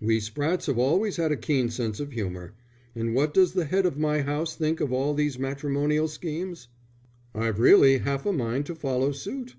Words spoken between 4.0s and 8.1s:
house think of all these matrimonial schemes?" "I've really